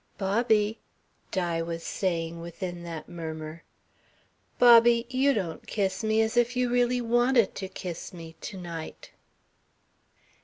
[0.17, 0.79] "Bobby,"
[1.29, 3.61] Di was saying within that murmur,
[4.57, 9.11] "Bobby, you don't kiss me as if you really wanted to kiss me, to night."